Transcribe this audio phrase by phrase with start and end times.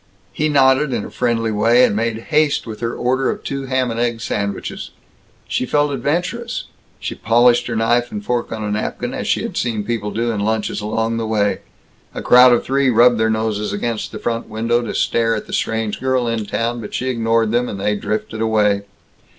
[0.33, 3.91] He nodded in a friendly way, and made haste with her order of two ham
[3.91, 4.89] and egg sandwiches.
[5.47, 6.63] She felt adventurous.
[6.99, 10.31] She polished her knife and fork on a napkin, as she had seen people do
[10.31, 11.59] in lunches along the way.
[12.15, 15.53] A crowd of three rubbed their noses against the front window to stare at the
[15.53, 18.85] strange girl in town, but she ignored them, and they drifted away.